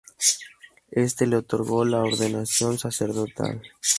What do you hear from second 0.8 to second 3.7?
Este le otorgó la ordenación sacerdotal.